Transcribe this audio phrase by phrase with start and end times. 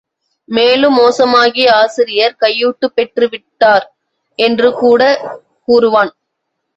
[0.49, 3.85] மேலும் மோசமாகி ஆசிரியர், கையூட்டுப் பெற்று விட்டார்
[4.39, 5.43] என்று கூடக்
[5.67, 6.11] கூறுவான்.